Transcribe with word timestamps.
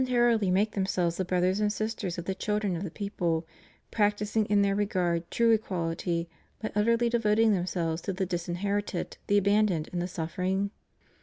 499 0.01 0.19
tarily 0.19 0.51
make 0.51 0.71
themselves 0.71 1.17
the 1.17 1.23
brothers 1.25 1.59
and 1.59 1.71
sisters 1.71 2.17
of 2.17 2.25
the 2.25 2.33
children 2.33 2.75
of 2.75 2.81
the 2.83 2.89
people, 2.89 3.45
practising 3.91 4.47
in 4.47 4.63
their 4.63 4.73
regard 4.73 5.29
true 5.29 5.51
equality 5.51 6.27
by 6.59 6.71
utterly 6.75 7.07
devoting 7.07 7.53
themselves 7.53 8.01
to 8.01 8.11
the 8.11 8.25
disin 8.25 8.55
herited, 8.57 9.17
the 9.27 9.37
abandoned, 9.37 9.89
and 9.93 10.01
the 10.01 10.07
suffering? 10.07 10.71